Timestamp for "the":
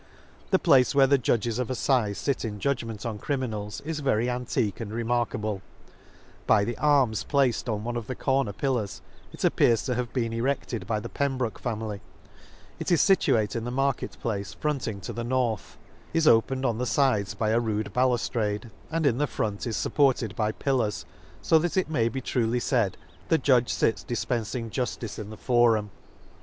0.49-0.57, 1.05-1.19, 6.65-6.75, 8.07-8.15, 10.99-11.07, 13.63-13.69, 15.13-15.23, 16.79-16.87, 19.19-19.27, 23.27-23.37, 25.29-25.37